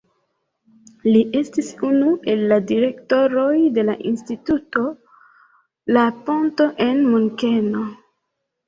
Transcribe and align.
Li 1.07 1.19
estis 1.39 1.69
unu 1.89 2.15
el 2.33 2.41
la 2.53 2.57
direktoroj 2.73 3.53
de 3.77 3.85
la 3.91 3.97
Instituto 4.13 4.87
La 5.95 6.11
Ponto 6.33 6.71
en 6.91 7.09
Munkeno. 7.13 7.89